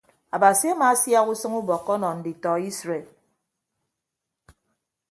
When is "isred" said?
2.69-3.05